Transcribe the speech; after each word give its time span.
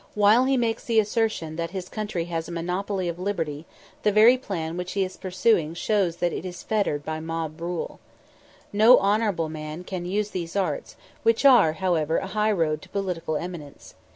While 0.15 0.45
he 0.45 0.57
makes 0.57 0.83
the 0.85 0.99
assertion 0.99 1.57
that 1.57 1.69
his 1.77 1.87
country 1.87 2.25
has 2.25 2.47
a 2.47 2.51
monopoly 2.51 3.07
of 3.07 3.19
liberty, 3.19 3.67
the 4.01 4.11
very 4.11 4.35
plan 4.35 4.75
which 4.75 4.93
he 4.93 5.03
is 5.03 5.15
pursuing 5.15 5.75
shows 5.75 6.15
that 6.15 6.33
it 6.33 6.43
is 6.43 6.63
fettered 6.63 7.05
by 7.05 7.19
mob 7.19 7.61
rule. 7.61 7.99
No 8.73 8.97
honourable 8.97 9.47
man 9.49 9.83
can 9.83 10.05
use 10.05 10.31
these 10.31 10.55
arts, 10.55 10.95
which 11.21 11.45
are, 11.45 11.73
however, 11.73 12.17
a 12.17 12.25
high 12.25 12.51
road 12.51 12.81
to 12.81 12.89
political 12.89 13.37
eminence. 13.37 13.93